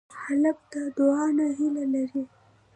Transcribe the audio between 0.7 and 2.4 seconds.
له دعا نه هیله لري.